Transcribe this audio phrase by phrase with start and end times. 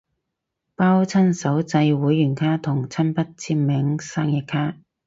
[0.73, 4.75] 包親手製會員卡同親筆簽名生日卡